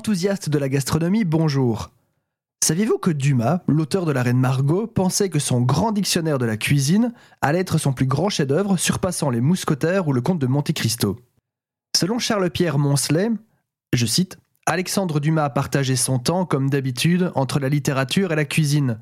[0.00, 1.90] Enthousiaste de la gastronomie, bonjour.
[2.64, 6.56] Saviez-vous que Dumas, l'auteur de La Reine Margot, pensait que son grand dictionnaire de la
[6.56, 10.72] cuisine allait être son plus grand chef-d'œuvre, surpassant les Mousquetaires ou le Comte de Monte
[10.72, 11.20] Cristo?
[11.94, 13.28] Selon Charles-Pierre Moncelet,
[13.92, 19.00] je cite, Alexandre Dumas partageait son temps, comme d'habitude, entre la littérature et la cuisine.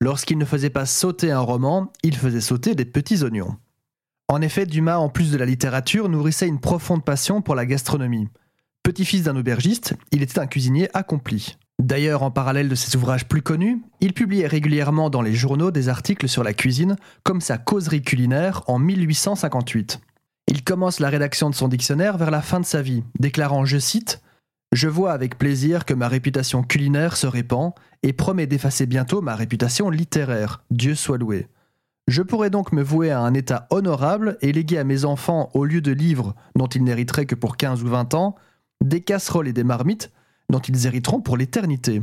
[0.00, 3.56] Lorsqu'il ne faisait pas sauter un roman, il faisait sauter des petits oignons.
[4.26, 8.26] En effet, Dumas, en plus de la littérature, nourrissait une profonde passion pour la gastronomie.
[8.82, 11.58] Petit-fils d'un aubergiste, il était un cuisinier accompli.
[11.80, 15.88] D'ailleurs, en parallèle de ses ouvrages plus connus, il publiait régulièrement dans les journaux des
[15.88, 20.00] articles sur la cuisine, comme sa causerie culinaire en 1858.
[20.48, 23.78] Il commence la rédaction de son dictionnaire vers la fin de sa vie, déclarant, je
[23.78, 24.22] cite,
[24.72, 27.72] Je vois avec plaisir que ma réputation culinaire se répand
[28.02, 31.48] et promet d'effacer bientôt ma réputation littéraire, Dieu soit loué.
[32.08, 35.64] Je pourrais donc me vouer à un état honorable et léguer à mes enfants, au
[35.64, 38.36] lieu de livres dont ils n'hériteraient que pour 15 ou 20 ans,
[38.84, 40.10] des casseroles et des marmites
[40.50, 42.02] dont ils hériteront pour l'éternité.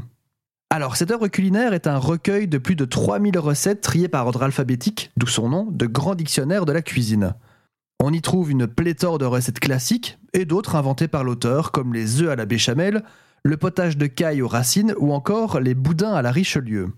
[0.69, 4.43] Alors, cette œuvre culinaire est un recueil de plus de 3000 recettes triées par ordre
[4.43, 7.33] alphabétique, d'où son nom, de grand dictionnaire de la cuisine.
[8.03, 12.21] On y trouve une pléthore de recettes classiques et d'autres inventées par l'auteur, comme les
[12.21, 13.03] œufs à la béchamel,
[13.43, 16.89] le potage de caille aux racines ou encore les boudins à la Richelieu.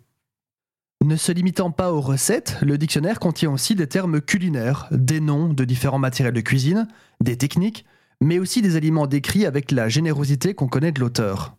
[1.06, 5.48] Ne se limitant pas aux recettes, le dictionnaire contient aussi des termes culinaires, des noms
[5.48, 6.88] de différents matériels de cuisine,
[7.22, 7.86] des techniques,
[8.22, 11.56] mais aussi des aliments décrits avec la générosité qu'on connaît de l'auteur.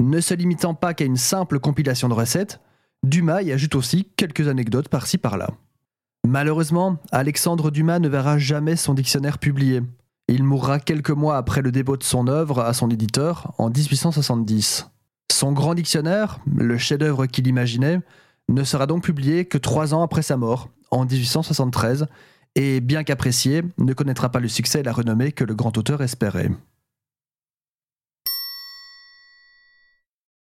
[0.00, 2.60] Ne se limitant pas qu'à une simple compilation de recettes,
[3.04, 5.50] Dumas y ajoute aussi quelques anecdotes par-ci par-là.
[6.26, 9.82] Malheureusement, Alexandre Dumas ne verra jamais son dictionnaire publié.
[10.26, 14.88] Il mourra quelques mois après le début de son œuvre à son éditeur, en 1870.
[15.30, 18.00] Son grand dictionnaire, le chef-d'œuvre qu'il imaginait,
[18.48, 22.06] ne sera donc publié que trois ans après sa mort, en 1873,
[22.54, 26.02] et bien qu'apprécié, ne connaîtra pas le succès et la renommée que le grand auteur
[26.02, 26.50] espérait.